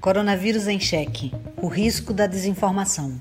[0.00, 3.20] Coronavírus em Cheque O risco da desinformação.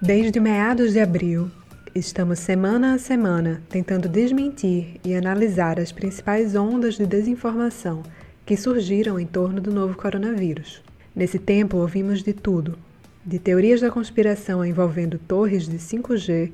[0.00, 1.50] Desde meados de abril,
[1.98, 8.04] Estamos semana a semana tentando desmentir e analisar as principais ondas de desinformação
[8.46, 10.80] que surgiram em torno do novo coronavírus.
[11.12, 12.78] Nesse tempo, ouvimos de tudo:
[13.26, 16.52] de teorias da conspiração envolvendo torres de 5G,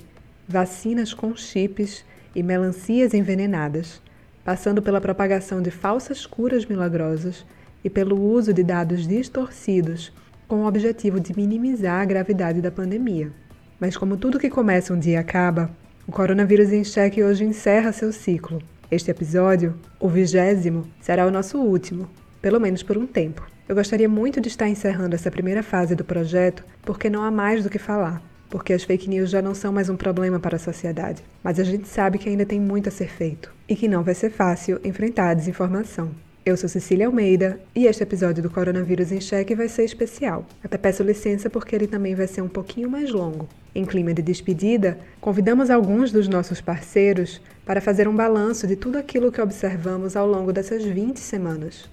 [0.48, 4.00] vacinas com chips e melancias envenenadas,
[4.42, 7.44] passando pela propagação de falsas curas milagrosas
[7.84, 10.10] e pelo uso de dados distorcidos
[10.48, 13.43] com o objetivo de minimizar a gravidade da pandemia.
[13.80, 15.70] Mas como tudo que começa um dia acaba,
[16.06, 18.62] o coronavírus em cheque hoje encerra seu ciclo.
[18.90, 22.08] Este episódio, o vigésimo, será o nosso último,
[22.40, 23.46] pelo menos por um tempo.
[23.68, 27.64] Eu gostaria muito de estar encerrando essa primeira fase do projeto porque não há mais
[27.64, 30.58] do que falar, porque as fake news já não são mais um problema para a
[30.58, 31.24] sociedade.
[31.42, 34.14] Mas a gente sabe que ainda tem muito a ser feito e que não vai
[34.14, 36.10] ser fácil enfrentar a desinformação.
[36.44, 40.46] Eu sou Cecília Almeida e este episódio do Coronavírus em Cheque vai ser especial.
[40.62, 43.48] Até peço licença porque ele também vai ser um pouquinho mais longo.
[43.74, 48.98] Em clima de despedida, convidamos alguns dos nossos parceiros para fazer um balanço de tudo
[48.98, 51.90] aquilo que observamos ao longo dessas 20 semanas.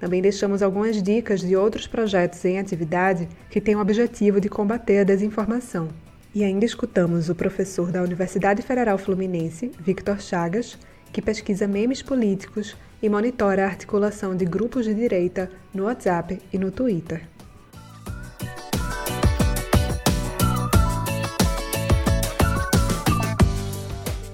[0.00, 4.98] Também deixamos algumas dicas de outros projetos em atividade que têm o objetivo de combater
[4.98, 5.88] a desinformação.
[6.34, 10.76] E ainda escutamos o professor da Universidade Federal Fluminense, Victor Chagas,
[11.12, 16.58] que pesquisa memes políticos e monitora a articulação de grupos de direita no WhatsApp e
[16.58, 17.29] no Twitter.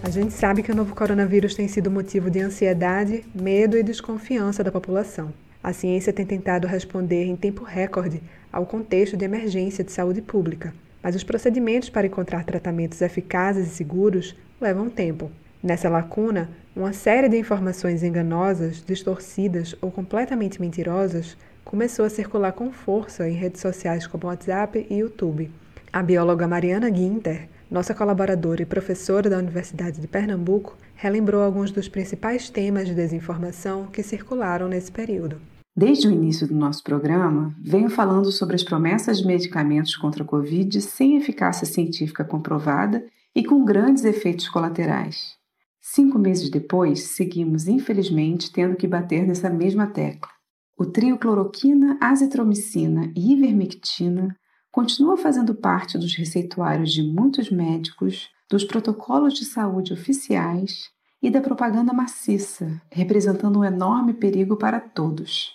[0.07, 4.63] A gente sabe que o novo coronavírus tem sido motivo de ansiedade, medo e desconfiança
[4.63, 5.33] da população.
[5.61, 8.23] A ciência tem tentado responder em tempo recorde
[8.53, 10.73] ao contexto de emergência de saúde pública,
[11.03, 15.29] mas os procedimentos para encontrar tratamentos eficazes e seguros levam tempo.
[15.61, 22.71] Nessa lacuna, uma série de informações enganosas, distorcidas ou completamente mentirosas começou a circular com
[22.71, 25.51] força em redes sociais como WhatsApp e YouTube.
[25.93, 31.89] A bióloga Mariana Guinter, nossa colaboradora e professora da Universidade de Pernambuco, relembrou alguns dos
[31.89, 35.41] principais temas de desinformação que circularam nesse período.
[35.77, 40.27] Desde o início do nosso programa, venho falando sobre as promessas de medicamentos contra a
[40.27, 43.05] Covid sem eficácia científica comprovada
[43.35, 45.35] e com grandes efeitos colaterais.
[45.83, 50.31] Cinco meses depois, seguimos, infelizmente, tendo que bater nessa mesma tecla.
[50.79, 54.35] O trio cloroquina, azitromicina e ivermectina
[54.77, 60.91] continua fazendo parte dos receituários de muitos médicos, dos protocolos de saúde oficiais
[61.23, 65.55] e da propaganda maciça, representando um enorme perigo para todos.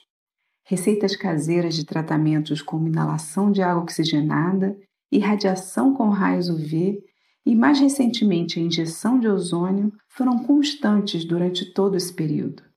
[0.66, 4.76] Receitas caseiras de tratamentos como inalação de água oxigenada,
[5.12, 6.98] irradiação com raios UV
[7.46, 12.71] e, mais recentemente, a injeção de ozônio foram constantes durante todo esse período.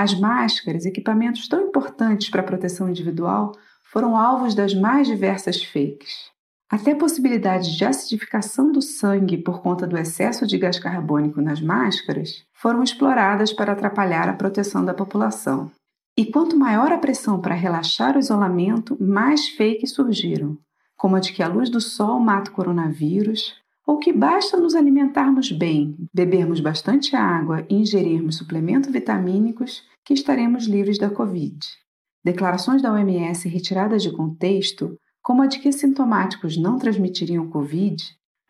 [0.00, 3.50] As máscaras, equipamentos tão importantes para a proteção individual,
[3.82, 6.30] foram alvos das mais diversas fakes.
[6.70, 12.44] Até possibilidades de acidificação do sangue por conta do excesso de gás carbônico nas máscaras
[12.52, 15.68] foram exploradas para atrapalhar a proteção da população.
[16.16, 20.56] E quanto maior a pressão para relaxar o isolamento, mais fakes surgiram,
[20.96, 23.52] como a de que a luz do sol mata o coronavírus,
[23.88, 30.66] ou que basta nos alimentarmos bem, bebermos bastante água e ingerirmos suplementos vitamínicos que estaremos
[30.66, 31.58] livres da Covid.
[32.22, 37.96] Declarações da OMS retiradas de contexto, como a de que sintomáticos não transmitiriam Covid,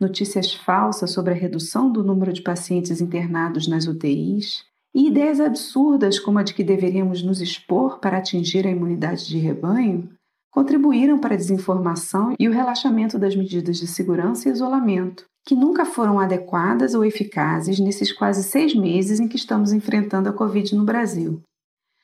[0.01, 6.19] notícias falsas sobre a redução do número de pacientes internados nas UTIs, e ideias absurdas
[6.19, 10.11] como a de que deveríamos nos expor para atingir a imunidade de rebanho,
[10.59, 15.85] contribuíram para a desinformação e o relaxamento das medidas de segurança e isolamento, que nunca
[15.85, 20.85] foram adequadas ou eficazes nesses quase seis meses em que estamos enfrentando a Covid no
[20.85, 21.41] Brasil.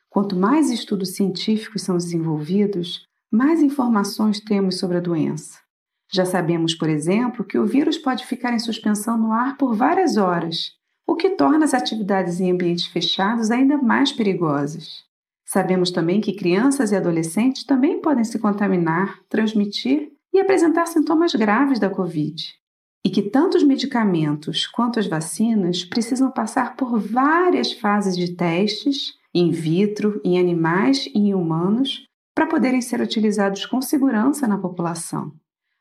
[0.08, 5.58] Quanto mais estudos científicos são desenvolvidos, mais informações temos sobre a doença.
[6.12, 10.17] Já sabemos, por exemplo, que o vírus pode ficar em suspensão no ar por várias
[10.17, 10.70] horas,
[11.05, 15.02] o que torna as atividades em ambientes fechados ainda mais perigosas.
[15.44, 21.79] Sabemos também que crianças e adolescentes também podem se contaminar, transmitir e apresentar sintomas graves
[21.79, 22.43] da Covid.
[23.05, 29.12] E que tanto os medicamentos quanto as vacinas precisam passar por várias fases de testes,
[29.35, 35.32] in vitro, em animais e em humanos, para poderem ser utilizados com segurança na população.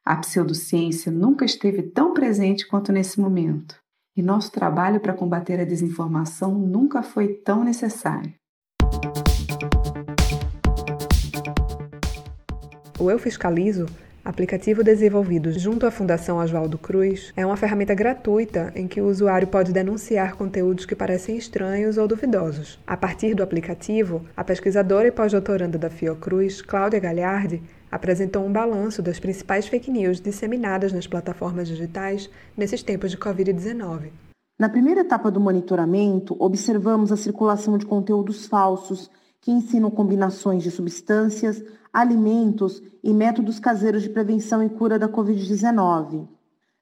[0.06, 3.76] A pseudociência nunca esteve tão presente quanto nesse momento,
[4.16, 8.34] e nosso trabalho para combater a desinformação nunca foi tão necessário.
[13.04, 13.86] O Eu Fiscalizo
[14.24, 19.46] aplicativo desenvolvido junto à Fundação Oswaldo Cruz, é uma ferramenta gratuita em que o usuário
[19.46, 22.80] pode denunciar conteúdos que parecem estranhos ou duvidosos.
[22.88, 27.62] A partir do aplicativo, a pesquisadora e pós-doutoranda da Fiocruz, Cláudia Galhardi,
[27.92, 34.12] apresentou um balanço das principais fake news disseminadas nas plataformas digitais nesses tempos de Covid-19.
[34.58, 39.12] Na primeira etapa do monitoramento, observamos a circulação de conteúdos falsos
[39.44, 41.62] que ensinam combinações de substâncias,
[41.92, 46.26] alimentos e métodos caseiros de prevenção e cura da Covid-19.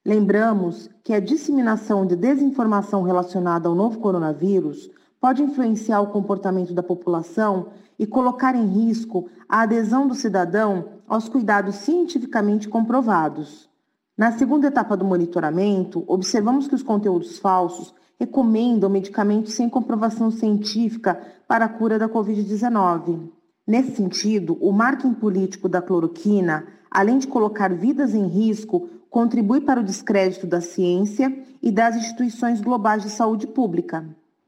[0.06, 4.88] Lembramos que a disseminação de desinformação relacionada ao novo coronavírus
[5.20, 11.28] pode influenciar o comportamento da população e colocar em risco a adesão do cidadão aos
[11.28, 13.68] cuidados cientificamente comprovados.
[14.16, 21.20] Na segunda etapa do monitoramento, observamos que os conteúdos falsos recomendam medicamentos sem comprovação científica
[21.52, 23.28] para a cura da Covid-19.
[23.66, 29.78] Nesse sentido, o marketing político da cloroquina, além de colocar vidas em risco, contribui para
[29.78, 31.30] o descrédito da ciência
[31.62, 34.02] e das instituições globais de saúde pública.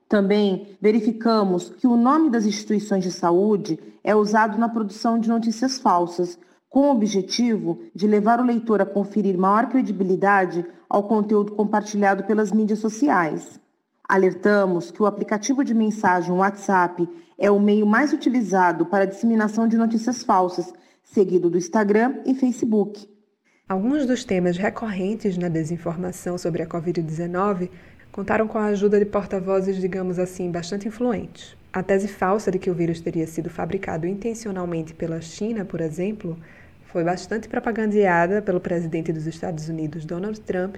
[0.09, 5.79] Também verificamos que o nome das instituições de saúde é usado na produção de notícias
[5.79, 6.39] falsas,
[6.71, 12.51] com o objetivo de levar o leitor a conferir maior credibilidade ao conteúdo compartilhado pelas
[12.51, 13.61] mídias sociais.
[14.07, 17.09] Alertamos que o aplicativo de mensagem WhatsApp
[17.39, 22.35] é o meio mais utilizado para a disseminação de notícias falsas, seguido do Instagram e
[22.35, 23.09] Facebook.
[23.67, 27.71] Alguns dos temas recorrentes na desinformação sobre a Covid-19
[28.13, 31.57] contaram com a ajuda de porta-vozes, digamos assim, bastante influentes.
[31.73, 36.39] A tese falsa de que o vírus teria sido fabricado intencionalmente pela China, por exemplo,
[36.85, 40.77] foi bastante propagandeada pelo presidente dos Estados Unidos, Donald Trump,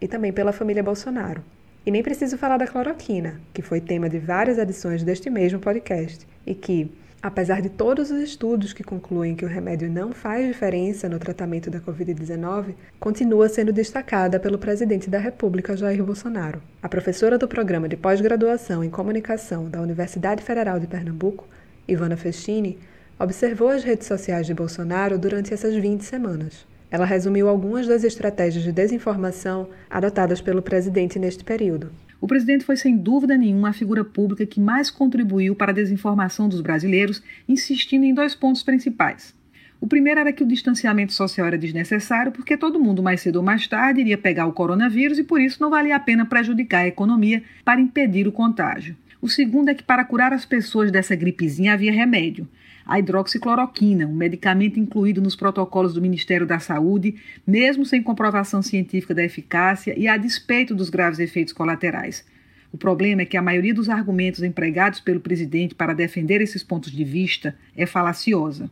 [0.00, 1.44] e também pela família Bolsonaro.
[1.84, 6.24] E nem preciso falar da cloroquina, que foi tema de várias edições deste mesmo podcast,
[6.46, 11.08] e que, apesar de todos os estudos que concluem que o remédio não faz diferença
[11.08, 16.62] no tratamento da Covid-19, continua sendo destacada pelo presidente da República, Jair Bolsonaro.
[16.80, 21.48] A professora do programa de pós-graduação em comunicação da Universidade Federal de Pernambuco,
[21.88, 22.78] Ivana Festini,
[23.18, 26.64] observou as redes sociais de Bolsonaro durante essas 20 semanas.
[26.92, 31.90] Ela resumiu algumas das estratégias de desinformação adotadas pelo presidente neste período.
[32.20, 36.50] O presidente foi, sem dúvida nenhuma, a figura pública que mais contribuiu para a desinformação
[36.50, 39.34] dos brasileiros, insistindo em dois pontos principais.
[39.80, 43.42] O primeiro era que o distanciamento social era desnecessário porque todo mundo, mais cedo ou
[43.42, 46.88] mais tarde, iria pegar o coronavírus e por isso não valia a pena prejudicar a
[46.88, 48.94] economia para impedir o contágio.
[49.22, 52.46] O segundo é que para curar as pessoas dessa gripezinha havia remédio
[52.84, 57.14] a hidroxicloroquina, um medicamento incluído nos protocolos do Ministério da Saúde,
[57.46, 62.24] mesmo sem comprovação científica da eficácia e a despeito dos graves efeitos colaterais.
[62.72, 66.90] O problema é que a maioria dos argumentos empregados pelo presidente para defender esses pontos
[66.90, 68.70] de vista é falaciosa.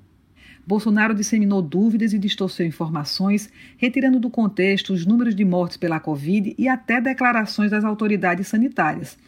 [0.66, 6.54] Bolsonaro disseminou dúvidas e distorceu informações, retirando do contexto os números de mortes pela Covid
[6.56, 9.18] e até declarações das autoridades sanitárias.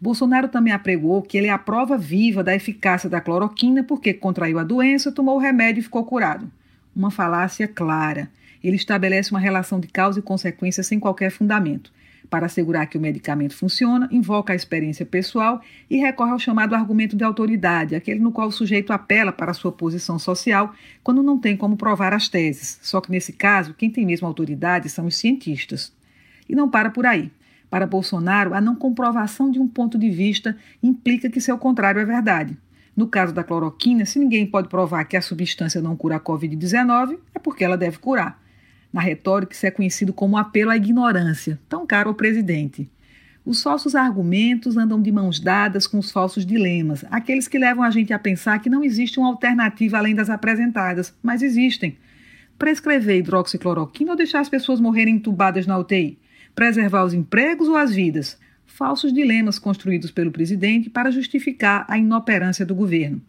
[0.00, 4.58] Bolsonaro também apregou que ele é a prova viva da eficácia da cloroquina porque contraiu
[4.58, 6.50] a doença, tomou o remédio e ficou curado.
[6.94, 8.30] Uma falácia clara.
[8.62, 11.92] Ele estabelece uma relação de causa e consequência sem qualquer fundamento.
[12.30, 17.16] Para assegurar que o medicamento funciona, invoca a experiência pessoal e recorre ao chamado argumento
[17.16, 21.38] de autoridade, aquele no qual o sujeito apela para a sua posição social quando não
[21.38, 22.78] tem como provar as teses.
[22.82, 25.92] Só que nesse caso, quem tem mesmo autoridade são os cientistas.
[26.46, 27.30] E não para por aí.
[27.70, 32.04] Para Bolsonaro, a não comprovação de um ponto de vista implica que seu contrário é
[32.04, 32.56] verdade.
[32.96, 37.18] No caso da cloroquina, se ninguém pode provar que a substância não cura a Covid-19,
[37.34, 38.42] é porque ela deve curar.
[38.92, 42.90] Na retórica, isso é conhecido como apelo à ignorância, tão caro ao presidente.
[43.44, 47.90] Os falsos argumentos andam de mãos dadas com os falsos dilemas, aqueles que levam a
[47.90, 51.96] gente a pensar que não existe uma alternativa além das apresentadas, mas existem.
[52.58, 56.18] Prescrever hidroxicloroquina ou deixar as pessoas morrerem entubadas na UTI?
[56.58, 58.36] Preservar os empregos ou as vidas?
[58.66, 63.22] Falsos dilemas construídos pelo presidente para justificar a inoperância do governo.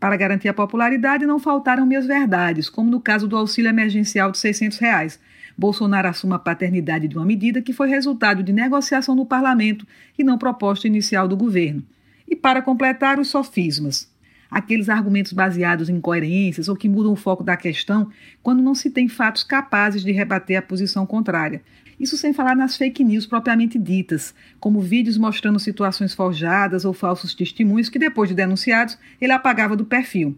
[0.00, 4.38] Para garantir a popularidade, não faltaram minhas verdades, como no caso do auxílio emergencial de
[4.38, 5.20] 600 reais.
[5.56, 9.86] Bolsonaro assume a paternidade de uma medida que foi resultado de negociação no parlamento
[10.18, 11.84] e não proposta inicial do governo.
[12.28, 14.10] E para completar, os sofismas.
[14.50, 18.10] Aqueles argumentos baseados em incoerências ou que mudam o foco da questão
[18.42, 21.62] quando não se tem fatos capazes de rebater a posição contrária,
[22.02, 27.32] isso sem falar nas fake news propriamente ditas, como vídeos mostrando situações forjadas ou falsos
[27.32, 30.36] testemunhos que, depois de denunciados, ele apagava do perfil.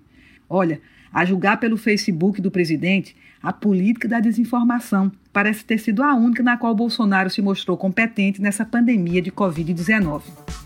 [0.48, 0.78] Olha,
[1.10, 6.42] a julgar pelo Facebook do presidente, a política da desinformação parece ter sido a única
[6.42, 10.63] na qual Bolsonaro se mostrou competente nessa pandemia de Covid-19.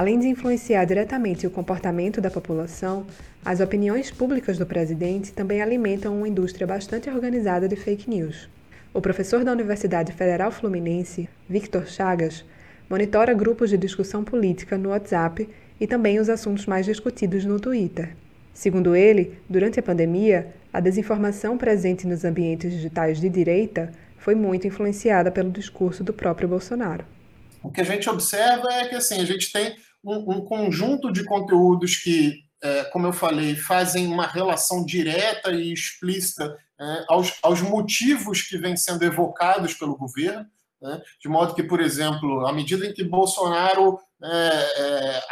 [0.00, 3.06] Além de influenciar diretamente o comportamento da população,
[3.44, 8.48] as opiniões públicas do presidente também alimentam uma indústria bastante organizada de fake news.
[8.94, 12.46] O professor da Universidade Federal Fluminense, Victor Chagas,
[12.88, 15.46] monitora grupos de discussão política no WhatsApp
[15.78, 18.16] e também os assuntos mais discutidos no Twitter.
[18.54, 24.66] Segundo ele, durante a pandemia, a desinformação presente nos ambientes digitais de direita foi muito
[24.66, 27.04] influenciada pelo discurso do próprio Bolsonaro.
[27.62, 31.24] O que a gente observa é que assim a gente tem um, um conjunto de
[31.24, 37.60] conteúdos que, é, como eu falei, fazem uma relação direta e explícita é, aos, aos
[37.60, 40.46] motivos que vêm sendo evocados pelo governo.
[40.80, 41.02] Né?
[41.20, 45.22] De modo que, por exemplo, à medida em que Bolsonaro é, é,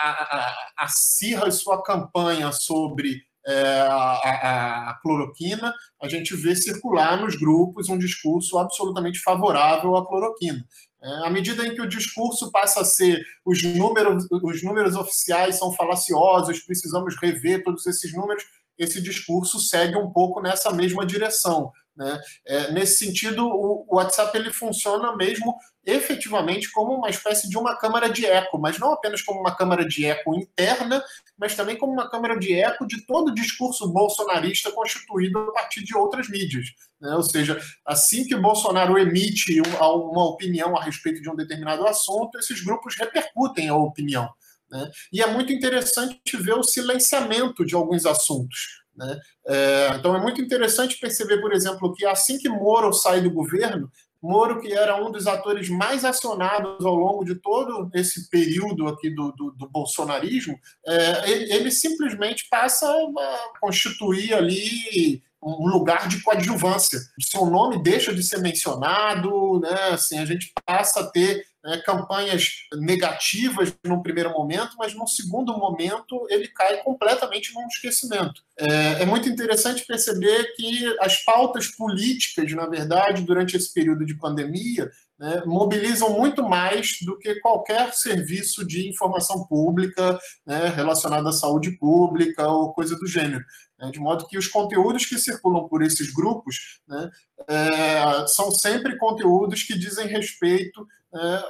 [0.76, 5.72] acirra sua campanha sobre é, a, a, cloroquina,
[6.02, 10.62] a gente vê circular nos grupos um discurso absolutamente favorável à cloroquina.
[11.00, 15.56] É, à medida em que o discurso passa a ser os números, os números oficiais
[15.56, 18.44] são falaciosos, precisamos rever todos esses números,
[18.78, 21.73] esse discurso segue um pouco nessa mesma direção.
[21.99, 22.20] Né?
[22.47, 27.76] É, nesse sentido, o, o WhatsApp ele funciona mesmo efetivamente como uma espécie de uma
[27.76, 31.02] câmara de eco, mas não apenas como uma câmara de eco interna,
[31.37, 35.82] mas também como uma câmara de eco de todo o discurso bolsonarista constituído a partir
[35.82, 36.66] de outras mídias.
[37.00, 37.16] Né?
[37.16, 42.62] Ou seja, assim que Bolsonaro emite uma opinião a respeito de um determinado assunto, esses
[42.62, 44.28] grupos repercutem a opinião.
[44.70, 44.90] Né?
[45.12, 48.82] E é muito interessante ver o silenciamento de alguns assuntos.
[48.96, 49.18] Né?
[49.46, 53.90] É, então é muito interessante perceber, por exemplo, que assim que Moro sai do governo,
[54.20, 59.10] Moro, que era um dos atores mais acionados ao longo de todo esse período aqui
[59.10, 66.20] do, do, do bolsonarismo, é, ele, ele, simplesmente passa a constituir ali um lugar de
[66.20, 66.98] coadjuvância.
[67.20, 69.90] Seu nome deixa de ser mencionado, né?
[69.92, 75.56] assim, a gente passa a ter né, campanhas negativas no primeiro momento, mas no segundo
[75.56, 78.42] momento ele cai completamente num esquecimento.
[78.58, 84.14] É, é, muito interessante perceber que as pautas políticas, na verdade, durante esse período de
[84.14, 91.32] pandemia, né, mobilizam muito mais do que qualquer serviço de informação pública né, relacionado à
[91.32, 93.44] saúde pública ou coisa do gênero.
[93.78, 97.10] Né, de modo que os conteúdos que circulam por esses grupos né,
[97.48, 100.86] é, são sempre conteúdos que dizem respeito
[101.18, 101.42] né,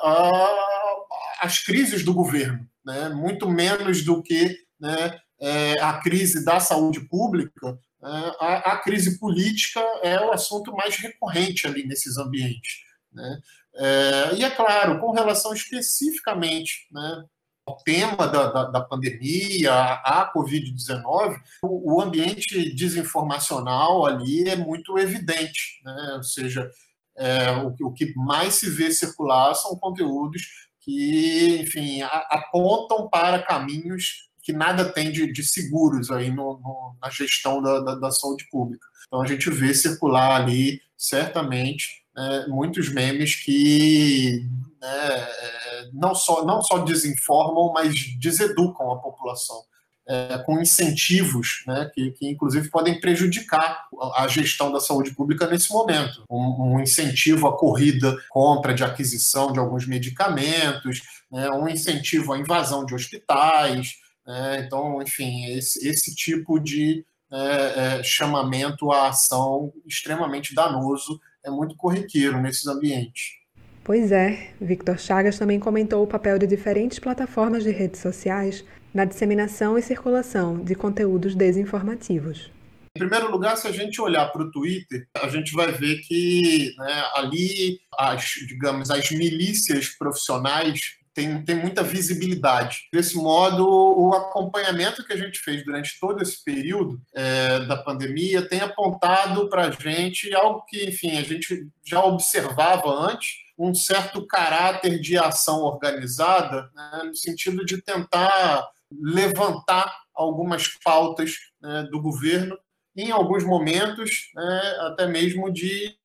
[1.40, 7.00] às crises do governo, né, muito menos do que né, é, a crise da saúde
[7.08, 7.78] pública.
[8.00, 12.78] Né, a, a crise política é o assunto mais recorrente ali nesses ambientes.
[13.12, 13.40] Né?
[13.74, 17.24] É, e é claro, com relação especificamente né,
[17.66, 24.98] ao tema da, da, da pandemia, a Covid-19, o, o, ambiente desinformacional ali é muito
[24.98, 26.14] evidente, né?
[26.16, 26.70] ou seja,
[27.18, 30.42] é, o, o, que mais se vê circular são conteúdos
[30.80, 36.96] que, enfim, a, apontam para caminhos que nada tem de, de seguros aí no, no,
[37.02, 38.86] na gestão da, da, da saúde pública.
[39.06, 44.46] Então a gente vê circular ali, certamente, é, muitos memes que
[44.80, 49.62] né, é, não, só, não só desinformam, mas deseducam a população.
[50.10, 53.86] É, com incentivos né, que, que, inclusive, podem prejudicar
[54.16, 56.24] a gestão da saúde pública nesse momento.
[56.30, 62.38] Um, um incentivo à corrida, compra de aquisição de alguns medicamentos, né, um incentivo à
[62.38, 63.96] invasão de hospitais.
[64.26, 71.50] Né, então, enfim, esse, esse tipo de é, é, chamamento à ação extremamente danoso é
[71.50, 73.36] muito corriqueiro nesses ambientes.
[73.84, 79.04] Pois é, Victor Chagas também comentou o papel de diferentes plataformas de redes sociais na
[79.04, 82.50] disseminação e circulação de conteúdos desinformativos.
[82.96, 86.74] Em primeiro lugar, se a gente olhar para o Twitter, a gente vai ver que
[86.76, 90.98] né, ali as, digamos, as milícias profissionais
[91.44, 92.88] tem muita visibilidade.
[92.92, 98.48] Desse modo, o acompanhamento que a gente fez durante todo esse período é, da pandemia
[98.48, 104.24] tem apontado para a gente algo que, enfim, a gente já observava antes, um certo
[104.26, 112.58] caráter de ação organizada, né, no sentido de tentar levantar algumas pautas né, do governo,
[112.96, 115.96] em alguns momentos, né, até mesmo de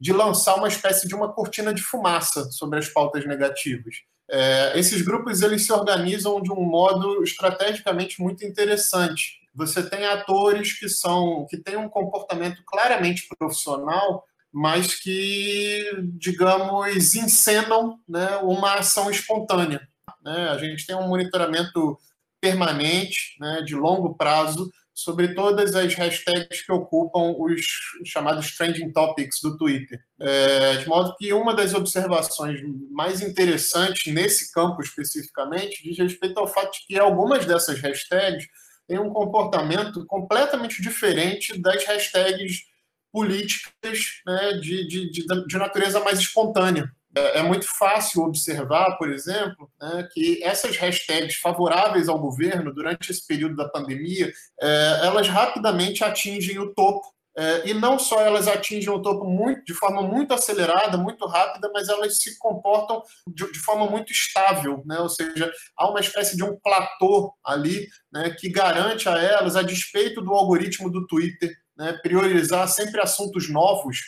[0.00, 3.96] de lançar uma espécie de uma cortina de fumaça sobre as pautas negativas.
[4.30, 9.40] É, esses grupos eles se organizam de um modo estrategicamente muito interessante.
[9.54, 17.98] Você tem atores que são que têm um comportamento claramente profissional, mas que, digamos, encenam
[18.08, 19.86] né, uma ação espontânea.
[20.22, 20.48] Né?
[20.48, 21.98] A gente tem um monitoramento
[22.40, 27.62] permanente, né, de longo prazo, sobre todas as hashtags que ocupam os
[28.04, 29.98] chamados trending topics do Twitter.
[30.20, 32.60] É, de modo que uma das observações
[32.90, 38.46] mais interessantes nesse campo especificamente diz respeito ao fato de que algumas dessas hashtags
[38.86, 42.64] têm um comportamento completamente diferente das hashtags
[43.12, 46.90] políticas né, de, de, de, de natureza mais espontânea.
[47.16, 53.10] É, é muito fácil observar, por exemplo, né, que essas hashtags favoráveis ao governo durante
[53.10, 57.06] esse período da pandemia, é, elas rapidamente atingem o topo.
[57.36, 61.70] É, e não só elas atingem o topo muito, de forma muito acelerada, muito rápida,
[61.72, 64.98] mas elas se comportam de, de forma muito estável, né?
[64.98, 69.62] ou seja, há uma espécie de um platô ali né, que garante a elas, a
[69.62, 73.98] despeito do algoritmo do Twitter, né, priorizar sempre assuntos novos,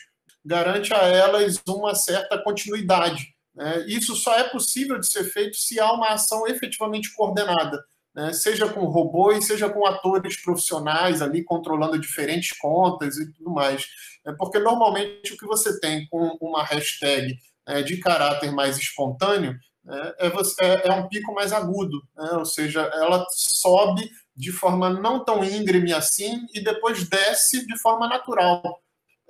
[0.44, 3.34] garante a elas uma certa continuidade.
[3.54, 3.84] Né?
[3.86, 7.84] Isso só é possível de ser feito se há uma ação efetivamente coordenada,
[8.14, 8.32] né?
[8.32, 13.84] seja com robôs, seja com atores profissionais ali controlando diferentes contas e tudo mais.
[14.24, 19.56] É porque normalmente o que você tem com uma hashtag é, de caráter mais espontâneo
[19.84, 22.30] né, é, é, é, um pico mais agudo, né?
[22.32, 28.08] ou seja, ela sobe de forma não tão íngreme assim e depois desce de forma
[28.08, 28.62] natural.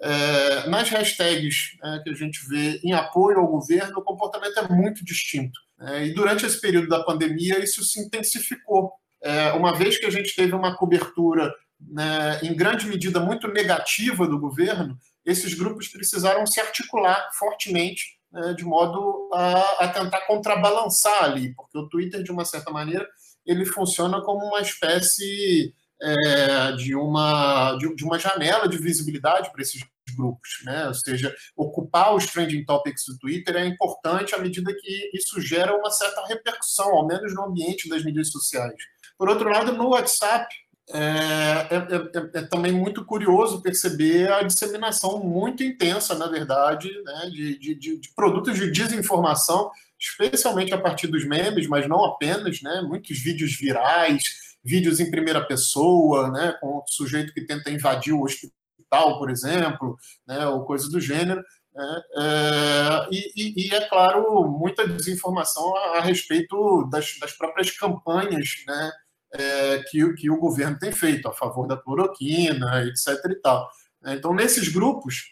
[0.04, 4.68] É, nas hashtags é, que a gente vê em apoio ao governo, o comportamento é
[4.68, 5.60] muito distinto.
[5.80, 8.92] É, e durante esse período da pandemia, isso se intensificou.
[9.22, 14.26] É, uma vez que a gente teve uma cobertura, né, em grande medida, muito negativa
[14.26, 21.22] do governo, esses grupos precisaram se articular fortemente, né, de modo a, a tentar contrabalançar
[21.22, 23.06] ali, porque o Twitter, de uma certa maneira,
[23.46, 29.62] ele funciona como uma espécie é, de, uma, de, de, uma janela de visibilidade para
[29.62, 29.84] esses
[30.16, 30.86] grupos, né?
[30.88, 35.76] Ou seja, ocupar os trending topics do Twitter é importante à medida que isso gera
[35.76, 38.74] uma certa repercussão, ao menos no ambiente das mídias sociais.
[39.16, 40.52] Por outro lado, no WhatsApp,
[40.90, 47.30] é, é, é, é, também muito curioso perceber a disseminação muito intensa, na verdade, né,
[47.30, 52.82] de, de, de, produtos de desinformação, especialmente a partir dos memes, mas não apenas, né,
[52.82, 54.22] muitos vídeos virais,
[54.64, 58.61] vídeos em primeira pessoa, né, com o sujeito que tenta invadir o hospital
[58.92, 59.96] tal, por exemplo,
[60.28, 61.42] né, ou coisa do gênero.
[61.74, 68.50] Né, é, e, e, é claro, muita desinformação a, a respeito das, das, próprias campanhas
[68.66, 68.92] né,
[69.32, 73.18] é, que, que o governo tem feito a favor da cloroquina, etc.
[73.30, 73.70] E tal.
[74.04, 75.22] Então, nesses grupos,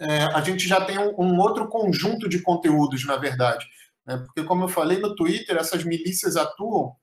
[0.00, 3.66] é, a gente já tem um, um, outro conjunto de conteúdos, na verdade.
[4.06, 6.96] Né, porque, como eu falei no Twitter, essas milícias atuam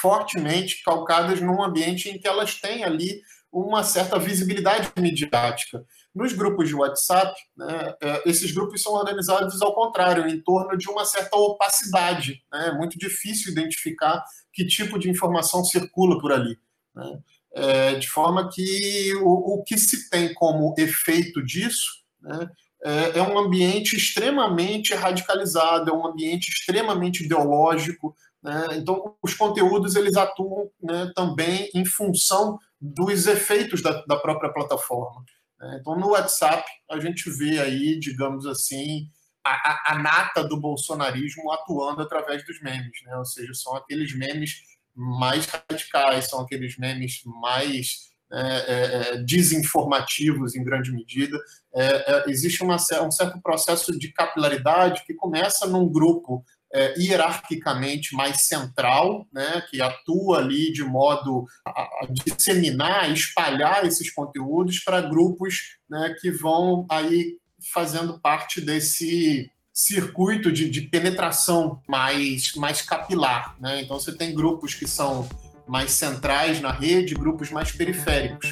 [0.00, 3.20] fortemente calcadas num ambiente em que elas têm ali
[3.52, 5.84] uma certa visibilidade midiática.
[6.14, 10.88] Nos grupos de WhatsApp, né, é, esses grupos são organizados ao contrário, em torno de
[10.88, 12.42] uma certa opacidade.
[12.50, 12.68] Né?
[12.68, 16.56] É muito difícil identificar que tipo de informação circula por ali.
[16.94, 17.18] Né?
[17.54, 22.48] É, de forma que o, o, que se tem como efeito disso né,
[22.82, 28.16] é, é um ambiente extremamente radicalizado, é um ambiente extremamente ideológico.
[28.42, 28.68] Né?
[28.72, 35.24] Então, os conteúdos eles atuam né, também em função dos efeitos da, da própria plataforma.
[35.60, 35.78] Né?
[35.80, 39.08] Então, no WhatsApp, a gente vê aí, digamos assim,
[39.44, 43.16] a, a, nata do bolsonarismo atuando através dos memes, né?
[43.16, 44.62] ou seja, são aqueles memes
[44.94, 51.38] mais radicais, são aqueles memes mais é, é, é desinformativos em grande medida.
[51.74, 58.14] É, é, existe uma, um certo processo de capilaridade que começa num grupo é, hierarquicamente
[58.14, 65.76] mais central, né, que atua ali de modo a, disseminar, espalhar esses conteúdos para grupos
[65.88, 67.36] né, que vão aí
[67.72, 73.56] fazendo parte desse circuito de, de penetração mais, mais capilar.
[73.60, 73.82] Né?
[73.82, 75.28] Então você tem grupos que são
[75.66, 78.50] mais centrais na rede, grupos mais periféricos.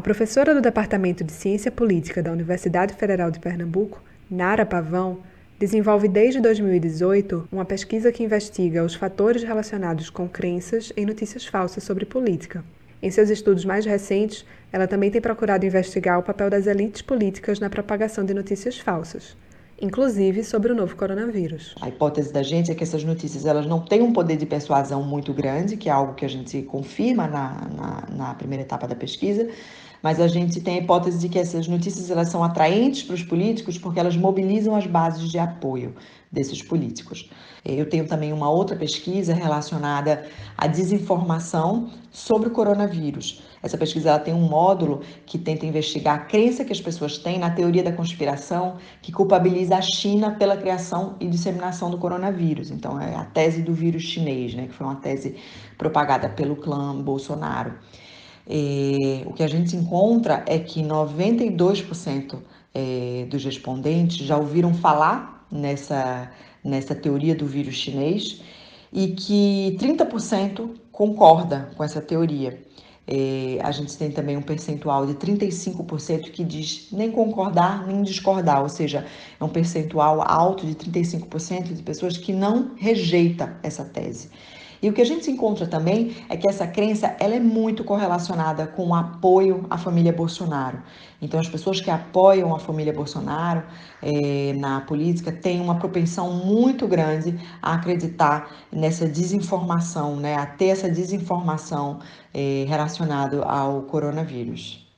[0.00, 5.18] A professora do Departamento de Ciência Política da Universidade Federal de Pernambuco, Nara Pavão,
[5.58, 11.84] desenvolve desde 2018 uma pesquisa que investiga os fatores relacionados com crenças em notícias falsas
[11.84, 12.64] sobre política.
[13.02, 17.60] Em seus estudos mais recentes, ela também tem procurado investigar o papel das elites políticas
[17.60, 19.36] na propagação de notícias falsas,
[19.78, 21.74] inclusive sobre o novo coronavírus.
[21.78, 25.02] A hipótese da gente é que essas notícias elas não têm um poder de persuasão
[25.02, 28.94] muito grande, que é algo que a gente confirma na, na, na primeira etapa da
[28.94, 29.46] pesquisa,
[30.02, 33.22] mas a gente tem a hipótese de que essas notícias elas são atraentes para os
[33.22, 35.94] políticos porque elas mobilizam as bases de apoio
[36.30, 37.28] desses políticos.
[37.64, 43.42] Eu tenho também uma outra pesquisa relacionada à desinformação sobre o coronavírus.
[43.62, 47.50] Essa pesquisa tem um módulo que tenta investigar a crença que as pessoas têm na
[47.50, 52.70] teoria da conspiração que culpabiliza a China pela criação e disseminação do coronavírus.
[52.70, 55.36] Então, é a tese do vírus chinês, né, que foi uma tese
[55.76, 57.74] propagada pelo clã Bolsonaro.
[59.26, 62.36] O que a gente encontra é que 92%
[62.74, 66.30] é, dos respondentes já ouviram falar nessa,
[66.64, 68.42] nessa teoria do vírus chinês
[68.92, 72.60] e que 30% concorda com essa teoria.
[73.62, 78.68] A gente tem também um percentual de 35% que diz nem concordar nem discordar, ou
[78.68, 79.04] seja,
[79.40, 84.30] é um percentual alto de 35% de pessoas que não rejeita essa tese.
[84.82, 87.84] E o que a gente se encontra também é que essa crença ela é muito
[87.84, 90.78] correlacionada com o apoio à família Bolsonaro.
[91.20, 93.62] Então, as pessoas que apoiam a família Bolsonaro
[94.02, 100.68] eh, na política têm uma propensão muito grande a acreditar nessa desinformação, né, a ter
[100.68, 102.00] essa desinformação
[102.32, 104.88] eh, relacionada ao coronavírus.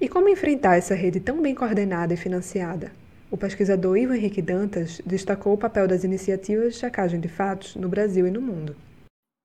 [0.00, 2.90] E como enfrentar essa rede tão bem coordenada e financiada?
[3.30, 7.88] O pesquisador Ivan Henrique Dantas destacou o papel das iniciativas de checagem de fatos no
[7.88, 8.74] Brasil e no mundo.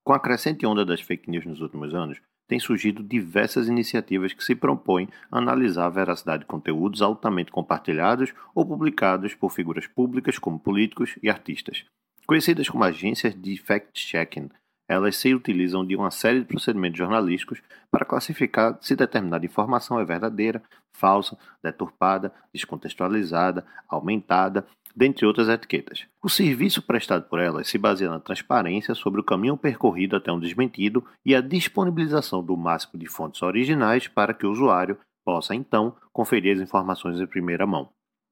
[0.07, 4.41] Com a crescente onda das fake news nos últimos anos, têm surgido diversas iniciativas que
[4.41, 10.39] se propõem a analisar a veracidade de conteúdos altamente compartilhados ou publicados por figuras públicas
[10.39, 11.83] como políticos e artistas.
[12.25, 14.49] Conhecidas como agências de fact-checking,
[14.87, 20.05] elas se utilizam de uma série de procedimentos jornalísticos para classificar se determinada informação é
[20.05, 24.65] verdadeira, falsa, deturpada, descontextualizada, aumentada
[24.97, 26.07] dentre outras etiquetas.
[26.23, 30.39] O serviço prestado por elas se baseia na transparência sobre o caminho percorrido até um
[30.39, 35.95] desmentido e a disponibilização do máximo de fontes originais para que o usuário possa então
[36.11, 37.89] conferir as informações em primeira mão.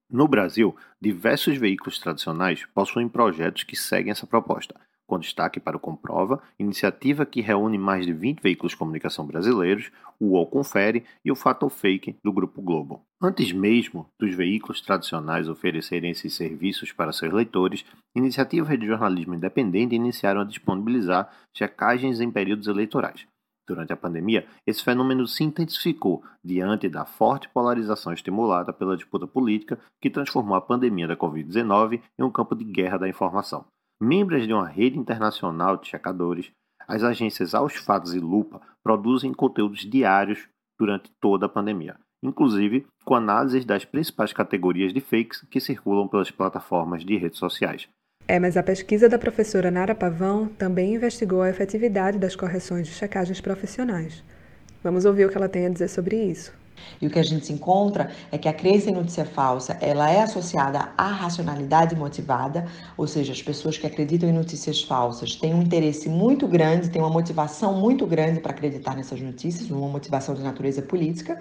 [0.09, 4.73] No Brasil, diversos veículos tradicionais possuem projetos que seguem essa proposta,
[5.07, 9.91] com destaque para o Comprova, iniciativa que reúne mais de 20 veículos de comunicação brasileiros,
[10.19, 13.01] o UOL Confere e o Fato Fake do Grupo Globo.
[13.21, 19.95] Antes mesmo dos veículos tradicionais oferecerem esses serviços para seus leitores, iniciativas de jornalismo independente
[19.95, 23.27] iniciaram a disponibilizar checagens em períodos eleitorais.
[23.67, 29.79] Durante a pandemia, esse fenômeno se intensificou diante da forte polarização estimulada pela disputa política
[29.99, 33.65] que transformou a pandemia da Covid-19 em um campo de guerra da informação.
[34.01, 36.51] Membros de uma rede internacional de checadores,
[36.87, 43.15] as agências Aos Fatos e Lupa produzem conteúdos diários durante toda a pandemia, inclusive com
[43.15, 47.87] análises das principais categorias de fakes que circulam pelas plataformas de redes sociais.
[48.27, 52.93] É, mas a pesquisa da professora Nara Pavão também investigou a efetividade das correções de
[52.93, 54.23] checagens profissionais.
[54.83, 56.51] Vamos ouvir o que ela tem a dizer sobre isso.
[57.01, 60.09] E o que a gente se encontra é que a crença em notícia falsa, ela
[60.09, 62.65] é associada à racionalidade motivada,
[62.97, 67.01] ou seja, as pessoas que acreditam em notícias falsas têm um interesse muito grande, têm
[67.01, 71.39] uma motivação muito grande para acreditar nessas notícias, uma motivação de natureza política.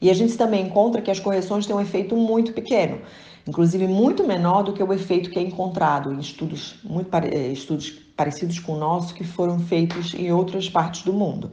[0.00, 3.00] E a gente também encontra que as correções têm um efeito muito pequeno,
[3.46, 7.90] inclusive muito menor do que o efeito que é encontrado em estudos muito eh, estudos
[8.16, 11.52] parecidos com o nosso que foram feitos em outras partes do mundo.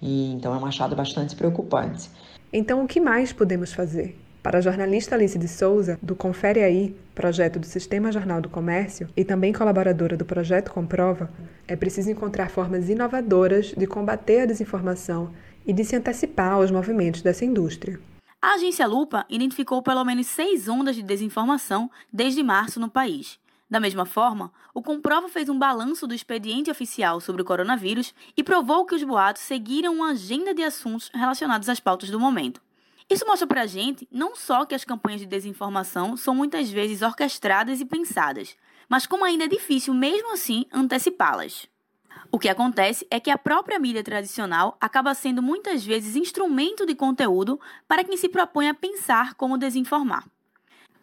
[0.00, 2.08] E então é um achado bastante preocupante.
[2.52, 4.18] Então, o que mais podemos fazer?
[4.42, 9.08] Para a jornalista Alice de Souza, do Confere Aí, projeto do Sistema Jornal do Comércio,
[9.16, 11.30] e também colaboradora do projeto Comprova,
[11.68, 15.30] é preciso encontrar formas inovadoras de combater a desinformação
[15.64, 18.00] e de se antecipar aos movimentos dessa indústria.
[18.42, 23.38] A agência Lupa identificou pelo menos seis ondas de desinformação desde março no país.
[23.70, 28.42] Da mesma forma, o Comprova fez um balanço do expediente oficial sobre o coronavírus e
[28.42, 32.60] provou que os boatos seguiram uma agenda de assuntos relacionados às pautas do momento.
[33.08, 37.80] Isso mostra pra gente não só que as campanhas de desinformação são muitas vezes orquestradas
[37.80, 38.56] e pensadas,
[38.88, 41.68] mas como ainda é difícil, mesmo assim, antecipá-las.
[42.32, 46.94] O que acontece é que a própria mídia tradicional acaba sendo muitas vezes instrumento de
[46.94, 50.24] conteúdo para quem se propõe a pensar como desinformar.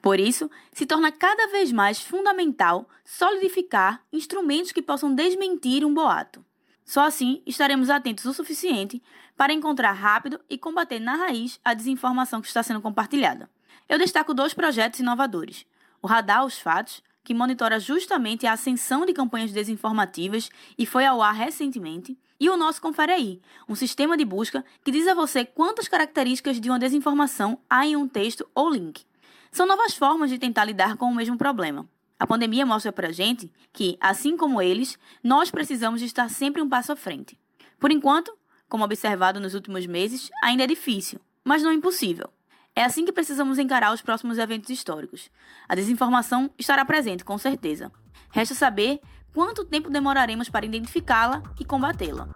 [0.08, 6.46] Por isso, se torna cada vez mais fundamental solidificar instrumentos que possam desmentir um boato.
[6.86, 9.04] Só assim estaremos atentos o suficiente
[9.36, 13.50] para encontrar rápido e combater na raiz a desinformação que está sendo compartilhada.
[13.90, 15.66] Eu destaco dois projetos inovadores:
[16.02, 21.22] o Radar os Fatos, que monitora justamente a ascensão de campanhas desinformativas e foi ao
[21.22, 25.90] ar recentemente, e o nosso Confere um sistema de busca que diz a você quantas
[25.90, 29.06] características de uma desinformação há em um texto ou link.
[29.52, 31.88] São novas formas de tentar lidar com o mesmo problema.
[32.20, 36.92] A pandemia mostra pra gente que, assim como eles, nós precisamos estar sempre um passo
[36.92, 37.38] à frente.
[37.80, 38.36] Por enquanto,
[38.68, 42.30] como observado nos últimos meses, ainda é difícil, mas não impossível.
[42.76, 45.32] É assim que precisamos encarar os próximos eventos históricos.
[45.68, 47.92] A desinformação estará presente, com certeza.
[48.32, 49.00] Resta saber
[49.34, 52.30] quanto tempo demoraremos para identificá-la e combatê-la.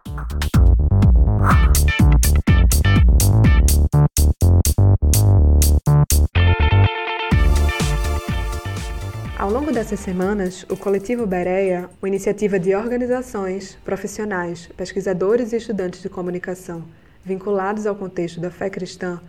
[9.51, 16.01] Ao longo dessas semanas, o Coletivo Bereia, uma iniciativa de organizações, profissionais, pesquisadores e estudantes
[16.01, 16.85] de comunicação
[17.25, 19.19] vinculados ao contexto da fé cristã,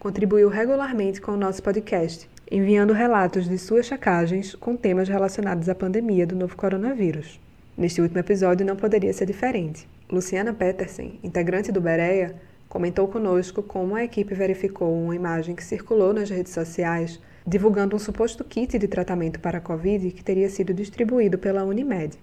[0.00, 5.76] contribuiu regularmente com o nosso podcast, enviando relatos de suas chacagens com temas relacionados à
[5.76, 7.38] pandemia do novo coronavírus.
[7.76, 9.86] Neste último episódio não poderia ser diferente.
[10.10, 12.34] Luciana Petersen, integrante do Bereia,
[12.68, 17.98] comentou conosco como a equipe verificou uma imagem que circulou nas redes sociais divulgando um
[17.98, 22.18] suposto kit de tratamento para a Covid que teria sido distribuído pela Unimed.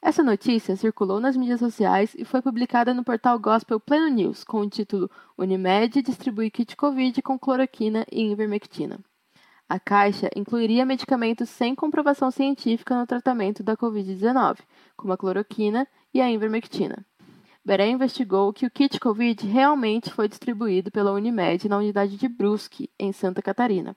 [0.00, 4.60] Essa notícia circulou nas mídias sociais e foi publicada no portal Gospel Pleno News com
[4.60, 9.00] o título Unimed distribui kit Covid com cloroquina e ivermectina.
[9.66, 14.58] A caixa incluiria medicamentos sem comprovação científica no tratamento da Covid-19,
[14.94, 17.04] como a cloroquina e a ivermectina.
[17.64, 22.90] Beré investigou que o kit Covid realmente foi distribuído pela Unimed na unidade de Brusque,
[22.98, 23.96] em Santa Catarina.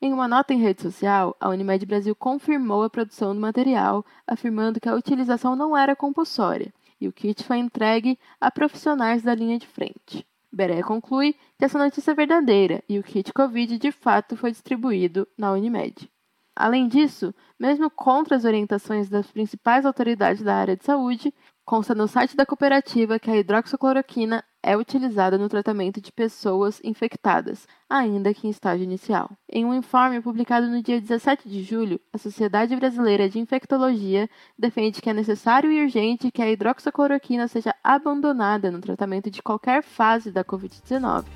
[0.00, 4.80] Em uma nota em rede social, a Unimed Brasil confirmou a produção do material, afirmando
[4.80, 9.58] que a utilização não era compulsória e o kit foi entregue a profissionais da linha
[9.58, 10.26] de frente.
[10.52, 15.26] Beré conclui que essa notícia é verdadeira e o kit Covid de fato foi distribuído
[15.36, 16.10] na Unimed.
[16.54, 21.34] Além disso, mesmo contra as orientações das principais autoridades da área de saúde,
[21.66, 27.68] consta no site da cooperativa que a hidroxicloroquina é utilizada no tratamento de pessoas infectadas,
[27.88, 29.30] ainda que em estágio inicial.
[29.48, 35.00] Em um informe publicado no dia 17 de julho, a Sociedade Brasileira de Infectologia defende
[35.00, 40.32] que é necessário e urgente que a hidroxicloroquina seja abandonada no tratamento de qualquer fase
[40.32, 41.26] da Covid-19.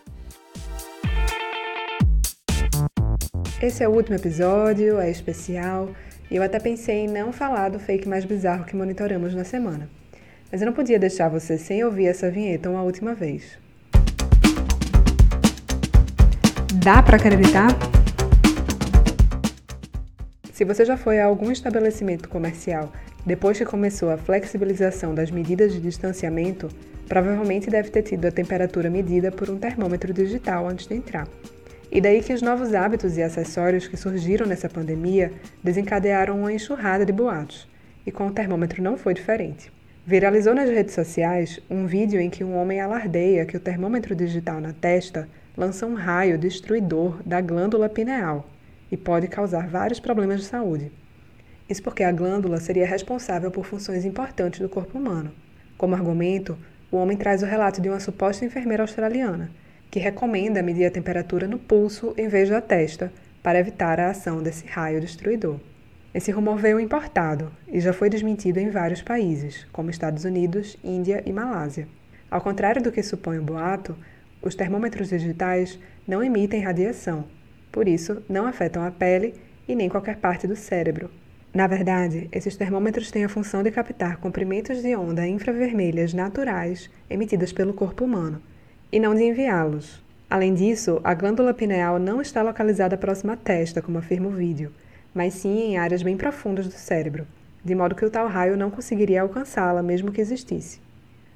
[3.62, 5.88] Esse é o último episódio, é especial,
[6.28, 9.99] eu até pensei em não falar do fake mais bizarro que monitoramos na semana.
[10.50, 13.56] Mas eu não podia deixar você sem ouvir essa vinheta uma última vez.
[16.82, 17.68] Dá para acreditar?
[20.52, 22.92] Se você já foi a algum estabelecimento comercial
[23.24, 26.68] depois que começou a flexibilização das medidas de distanciamento,
[27.06, 31.28] provavelmente deve ter tido a temperatura medida por um termômetro digital antes de entrar.
[31.92, 35.32] E daí que os novos hábitos e acessórios que surgiram nessa pandemia
[35.62, 37.68] desencadearam uma enxurrada de boatos.
[38.06, 39.70] E com o termômetro não foi diferente.
[40.10, 44.60] Viralizou nas redes sociais um vídeo em que um homem alardeia que o termômetro digital
[44.60, 48.50] na testa lança um raio destruidor da glândula pineal
[48.90, 50.90] e pode causar vários problemas de saúde.
[51.68, 55.30] Isso porque a glândula seria responsável por funções importantes do corpo humano.
[55.78, 56.58] Como argumento,
[56.90, 59.48] o homem traz o relato de uma suposta enfermeira australiana,
[59.92, 63.12] que recomenda medir a temperatura no pulso em vez da testa
[63.44, 65.60] para evitar a ação desse raio destruidor.
[66.12, 71.22] Esse rumor veio importado e já foi desmentido em vários países, como Estados Unidos, Índia
[71.24, 71.86] e Malásia.
[72.28, 73.96] Ao contrário do que supõe o boato,
[74.42, 77.26] os termômetros digitais não emitem radiação,
[77.70, 79.34] por isso não afetam a pele
[79.68, 81.08] e nem qualquer parte do cérebro.
[81.54, 87.52] Na verdade, esses termômetros têm a função de captar comprimentos de onda infravermelhas naturais emitidas
[87.52, 88.42] pelo corpo humano,
[88.90, 90.02] e não de enviá-los.
[90.28, 94.72] Além disso, a glândula pineal não está localizada próxima à testa, como afirma o vídeo
[95.14, 97.26] mas sim em áreas bem profundas do cérebro,
[97.64, 100.80] de modo que o tal raio não conseguiria alcançá-la, mesmo que existisse.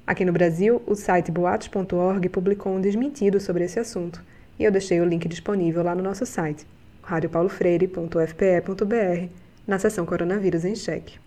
[0.07, 4.21] Aqui no Brasil, o site boatos.org publicou um desmentido sobre esse assunto,
[4.57, 6.65] e eu deixei o link disponível lá no nosso site,
[7.01, 9.29] radiopaulofreire.fpe.br,
[9.67, 11.17] na seção Coronavírus em Cheque.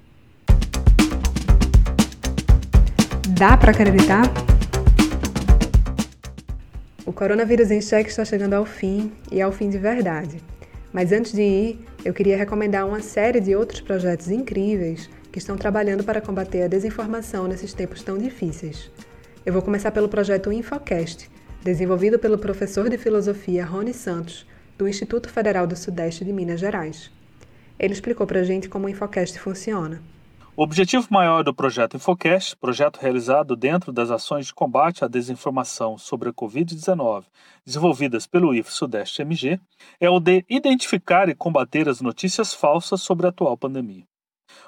[3.39, 4.23] Dá para acreditar?
[7.05, 10.41] O Coronavírus em Cheque está chegando ao fim, e ao fim de verdade.
[10.93, 15.57] Mas antes de ir, eu queria recomendar uma série de outros projetos incríveis que estão
[15.57, 18.91] trabalhando para combater a desinformação nesses tempos tão difíceis.
[19.45, 21.31] Eu vou começar pelo projeto Infocast,
[21.63, 24.47] desenvolvido pelo professor de filosofia Rony Santos,
[24.77, 27.11] do Instituto Federal do Sudeste de Minas Gerais.
[27.79, 30.03] Ele explicou para a gente como o Infocast funciona.
[30.59, 35.97] O objetivo maior do projeto Infocast, projeto realizado dentro das ações de combate à desinformação
[35.97, 37.27] sobre a Covid-19,
[37.65, 39.61] desenvolvidas pelo IF Sudeste MG,
[40.01, 44.03] é o de identificar e combater as notícias falsas sobre a atual pandemia.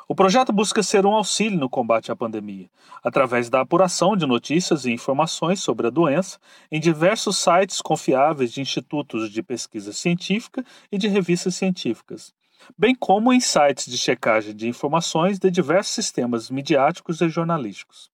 [0.06, 2.70] O projeto busca ser um auxílio no combate à pandemia,
[3.02, 6.38] através da apuração de notícias e informações sobre a doença
[6.70, 12.32] em diversos sites confiáveis de institutos de pesquisa científica e de revistas científicas,
[12.78, 18.10] bem como em sites de checagem de informações de diversos sistemas midiáticos e jornalísticos.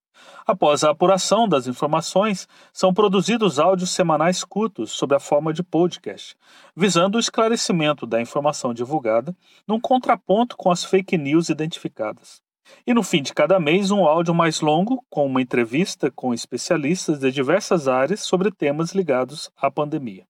[0.46, 6.36] Após a apuração das informações, são produzidos áudios semanais curtos sob a forma de podcast,
[6.74, 12.42] visando o esclarecimento da informação divulgada, num contraponto com as fake news identificadas.
[12.86, 17.18] E no fim de cada mês, um áudio mais longo, com uma entrevista com especialistas
[17.18, 20.26] de diversas áreas sobre temas ligados à pandemia.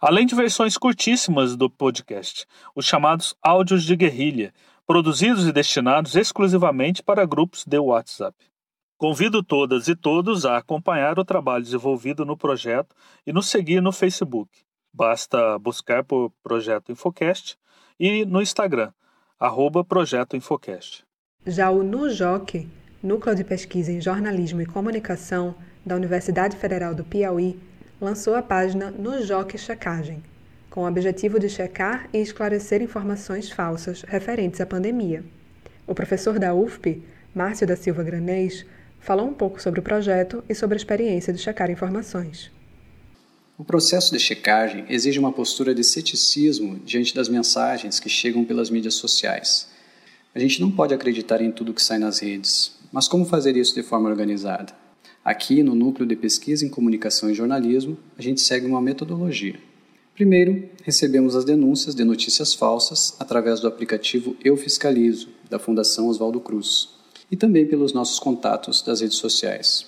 [0.00, 4.52] Além de versões curtíssimas do podcast, os chamados áudios de guerrilha,
[4.86, 8.36] produzidos e destinados exclusivamente para grupos de WhatsApp.
[8.98, 12.94] Convido todas e todos a acompanhar o trabalho desenvolvido no projeto
[13.26, 14.50] e nos seguir no Facebook.
[14.92, 17.56] Basta buscar por Projeto Infocast
[17.98, 18.92] e no Instagram,
[19.38, 21.04] arroba Projeto Infocast.
[21.46, 22.68] Já o NUJOC,
[23.02, 25.54] Núcleo de Pesquisa em Jornalismo e Comunicação
[25.86, 27.58] da Universidade Federal do Piauí,
[28.00, 30.22] lançou a página NUJOC Checagem,
[30.70, 35.22] com o objetivo de checar e esclarecer informações falsas referentes à pandemia.
[35.86, 37.02] O professor da UFP,
[37.34, 38.64] Márcio da Silva Granês,
[39.00, 42.50] falou um pouco sobre o projeto e sobre a experiência de checar informações.
[43.58, 48.70] O processo de checagem exige uma postura de ceticismo diante das mensagens que chegam pelas
[48.70, 49.68] mídias sociais.
[50.34, 53.74] A gente não pode acreditar em tudo que sai nas redes, mas como fazer isso
[53.74, 54.72] de forma organizada?
[55.22, 59.56] Aqui, no Núcleo de Pesquisa em Comunicação e Jornalismo, a gente segue uma metodologia.
[60.14, 66.40] Primeiro, recebemos as denúncias de notícias falsas através do aplicativo Eu Fiscalizo, da Fundação Oswaldo
[66.40, 66.88] Cruz
[67.30, 69.86] e também pelos nossos contatos das redes sociais.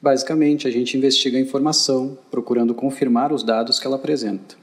[0.00, 4.56] Basicamente, a gente investiga a informação, procurando confirmar os dados que ela apresenta.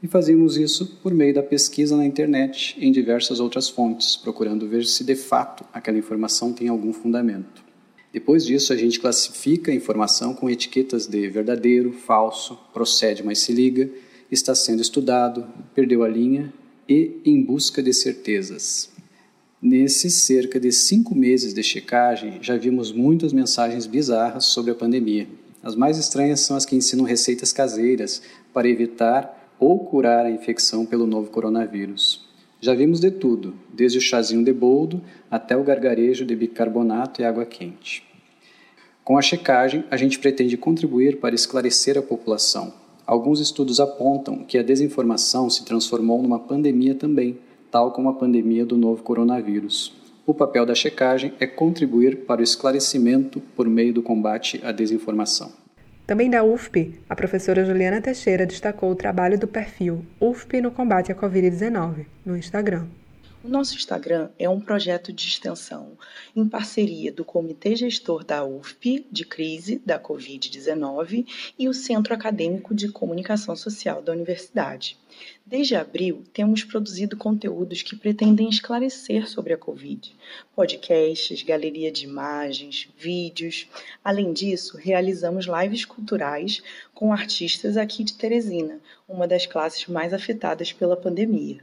[0.00, 4.84] E fazemos isso por meio da pesquisa na internet em diversas outras fontes, procurando ver
[4.84, 7.65] se de fato aquela informação tem algum fundamento.
[8.16, 13.52] Depois disso, a gente classifica a informação com etiquetas de verdadeiro, falso, procede, mas se
[13.52, 13.90] liga,
[14.30, 16.50] está sendo estudado, perdeu a linha
[16.88, 18.88] e em busca de certezas.
[19.60, 25.28] Nesses cerca de cinco meses de checagem, já vimos muitas mensagens bizarras sobre a pandemia.
[25.62, 30.86] As mais estranhas são as que ensinam receitas caseiras para evitar ou curar a infecção
[30.86, 32.25] pelo novo coronavírus.
[32.60, 37.24] Já vimos de tudo, desde o chazinho de boldo até o gargarejo de bicarbonato e
[37.24, 38.02] água quente.
[39.04, 42.72] Com a checagem, a gente pretende contribuir para esclarecer a população.
[43.06, 47.38] Alguns estudos apontam que a desinformação se transformou numa pandemia também,
[47.70, 49.94] tal como a pandemia do novo coronavírus.
[50.26, 55.65] O papel da checagem é contribuir para o esclarecimento por meio do combate à desinformação.
[56.06, 61.10] Também da UFP, a professora Juliana Teixeira destacou o trabalho do perfil UFP no combate
[61.10, 62.86] à Covid-19 no Instagram.
[63.42, 65.98] O nosso Instagram é um projeto de extensão
[66.34, 71.26] em parceria do Comitê Gestor da UFP de Crise da Covid-19
[71.58, 74.96] e o Centro Acadêmico de Comunicação Social da Universidade.
[75.44, 80.14] Desde abril, temos produzido conteúdos que pretendem esclarecer sobre a Covid,
[80.54, 83.68] podcasts, galeria de imagens, vídeos.
[84.02, 90.72] Além disso, realizamos lives culturais com artistas aqui de Teresina, uma das classes mais afetadas
[90.72, 91.60] pela pandemia.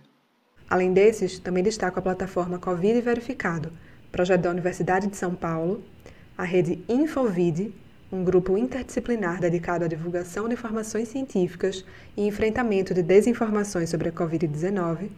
[0.69, 3.71] Além desses, também destaco a plataforma Covid Verificado,
[4.11, 5.83] projeto da Universidade de São Paulo,
[6.37, 7.73] a rede Infovid,
[8.13, 11.83] um grupo interdisciplinar dedicado à divulgação de informações científicas
[12.15, 15.09] e enfrentamento de desinformações sobre a Covid-19,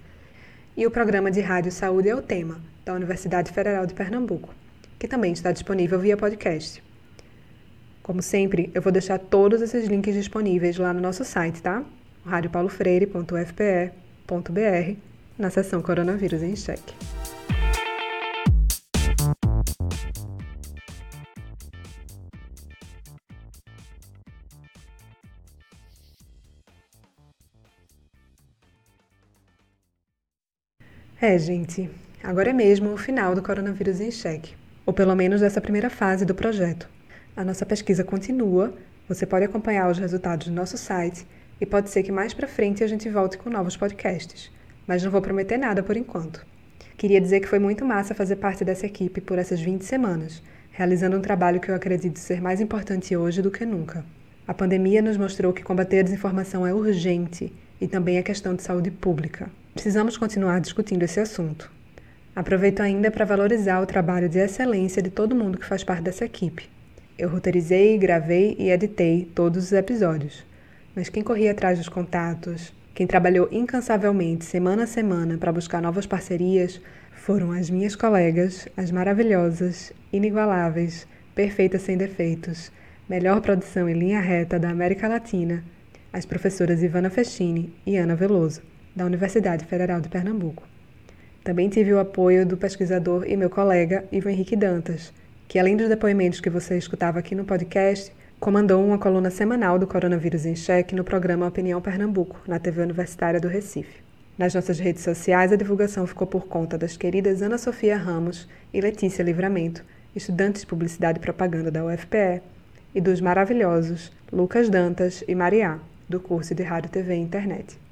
[0.77, 4.53] e o programa de rádio Saúde é o Tema, da Universidade Federal de Pernambuco,
[4.97, 6.81] que também está disponível via podcast.
[8.01, 11.83] Como sempre, eu vou deixar todos esses links disponíveis lá no nosso site, tá?
[12.25, 14.99] radiopaulofreire.fpe.br
[15.37, 16.93] na seção Coronavírus em Cheque.
[31.21, 31.89] É, gente,
[32.23, 36.25] agora é mesmo o final do Coronavírus em Cheque, ou pelo menos dessa primeira fase
[36.25, 36.89] do projeto.
[37.35, 38.73] A nossa pesquisa continua,
[39.07, 41.25] você pode acompanhar os resultados no nosso site
[41.59, 44.51] e pode ser que mais para frente a gente volte com novos podcasts
[44.87, 46.45] mas não vou prometer nada por enquanto.
[46.97, 51.17] Queria dizer que foi muito massa fazer parte dessa equipe por essas 20 semanas, realizando
[51.17, 54.05] um trabalho que eu acredito ser mais importante hoje do que nunca.
[54.47, 57.51] A pandemia nos mostrou que combater a desinformação é urgente
[57.81, 59.49] e também é questão de saúde pública.
[59.75, 61.69] Precisamos continuar discutindo esse assunto.
[62.33, 66.23] Aproveito ainda para valorizar o trabalho de excelência de todo mundo que faz parte dessa
[66.23, 66.69] equipe.
[67.19, 70.45] Eu roteirizei, gravei e editei todos os episódios,
[70.95, 76.05] mas quem corria atrás dos contatos, quem trabalhou incansavelmente semana a semana para buscar novas
[76.05, 76.79] parcerias
[77.11, 81.05] foram as minhas colegas, as maravilhosas, inigualáveis,
[81.35, 82.71] perfeitas sem defeitos,
[83.09, 85.65] melhor produção em linha reta da América Latina,
[86.13, 88.61] as professoras Ivana Festini e Ana Veloso,
[88.95, 90.63] da Universidade Federal de Pernambuco.
[91.43, 95.13] Também tive o apoio do pesquisador e meu colega Ivo Henrique Dantas,
[95.47, 99.85] que além dos depoimentos que você escutava aqui no podcast, comandou uma coluna semanal do
[99.85, 104.03] Coronavírus em Cheque no programa Opinião Pernambuco, na TV Universitária do Recife.
[104.37, 108.81] Nas nossas redes sociais, a divulgação ficou por conta das queridas Ana Sofia Ramos e
[108.81, 109.83] Letícia Livramento,
[110.15, 112.41] estudantes de Publicidade e Propaganda da UFPE,
[112.93, 117.84] e dos maravilhosos Lucas Dantas e Mariá, do curso de Rádio, TV e Internet.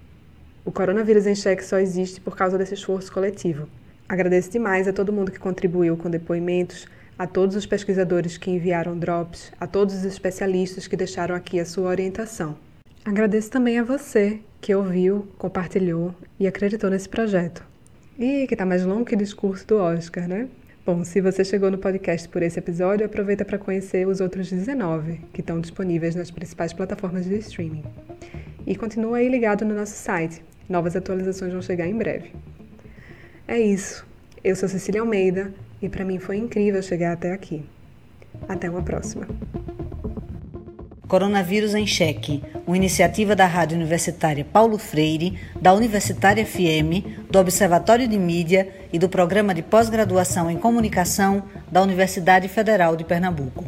[0.66, 3.68] O Coronavírus em Cheque só existe por causa desse esforço coletivo.
[4.08, 6.88] Agradeço demais a todo mundo que contribuiu com depoimentos,
[7.20, 11.66] a todos os pesquisadores que enviaram drops, a todos os especialistas que deixaram aqui a
[11.66, 12.56] sua orientação.
[13.04, 17.66] Agradeço também a você que ouviu, compartilhou e acreditou nesse projeto.
[18.18, 20.48] E que está mais longo que o discurso do Oscar, né?
[20.86, 25.20] Bom, se você chegou no podcast por esse episódio, aproveita para conhecer os outros 19
[25.34, 27.84] que estão disponíveis nas principais plataformas de streaming.
[28.66, 30.42] E continua aí ligado no nosso site.
[30.68, 32.32] Novas atualizações vão chegar em breve.
[33.48, 34.06] É isso.
[34.44, 37.64] Eu sou Cecília Almeida e para mim foi incrível chegar até aqui.
[38.48, 39.28] Até uma próxima.
[41.08, 48.08] Coronavírus em Cheque, uma iniciativa da Rádio Universitária Paulo Freire, da Universitária FM, do Observatório
[48.08, 53.66] de Mídia e do Programa de Pós-Graduação em Comunicação da Universidade Federal de Pernambuco.